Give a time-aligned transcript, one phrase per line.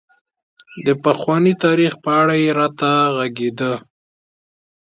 [0.85, 3.73] د پخواني تاريخ په اړه یې راته غږېده.